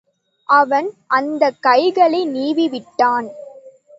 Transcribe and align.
அவன் 0.49 0.87
அந்த 1.07 1.51
கைகளை 1.59 2.21
நீவிவிட்டான். 2.27 3.27